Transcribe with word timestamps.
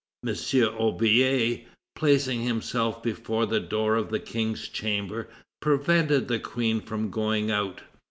M. 0.25 0.33
Aubier, 0.33 1.61
placing 1.95 2.41
himself 2.41 3.03
before 3.03 3.45
the 3.45 3.59
door 3.59 3.95
of 3.95 4.09
the 4.09 4.17
King's 4.19 4.67
chamber, 4.67 5.29
prevented 5.61 6.27
the 6.27 6.39
Queen 6.39 6.81
from 6.81 7.11
going 7.11 7.51
out. 7.51 7.81